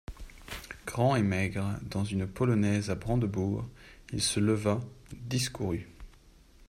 Grand 0.87 1.15
et 1.15 1.21
maigre, 1.21 1.77
dans 1.83 2.03
une 2.03 2.25
polonaise 2.25 2.89
à 2.89 2.95
brandebourgs, 2.95 3.69
il 4.11 4.19
se 4.23 4.39
leva, 4.39 4.79
discourut. 5.13 5.89